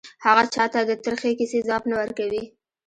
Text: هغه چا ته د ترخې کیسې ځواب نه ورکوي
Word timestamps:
هغه 0.25 0.43
چا 0.53 0.65
ته 0.73 0.79
د 0.89 0.91
ترخې 1.03 1.31
کیسې 1.39 1.59
ځواب 1.67 1.83
نه 1.89 1.95
ورکوي 2.01 2.43